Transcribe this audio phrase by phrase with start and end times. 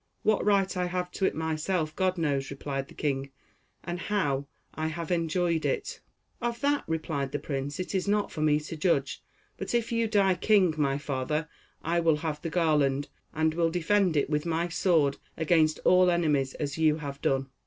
[0.23, 3.29] "What right I have to it myself, God knows," replied the king,
[3.83, 5.99] "and how I have enjoyed it."
[6.41, 9.21] "Of that," replied the prince, "it is not for me to judge;
[9.57, 11.47] but if you die king, my father,
[11.83, 16.55] I will have the garland, and will defend it with my sword against all enemies
[16.55, 17.51] as you have done."